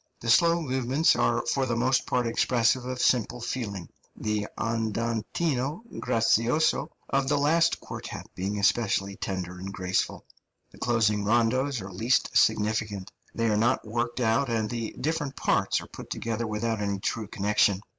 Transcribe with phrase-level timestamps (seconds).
[0.19, 6.89] The slow movements are for the most part expressive of simple feeling, the andantino grazioso
[7.09, 10.25] of the last quartet being especially tender and graceful.
[10.71, 15.79] The closing rondos are least significant; they are not worked out, and the different parts
[15.81, 17.81] are put together without any true connection.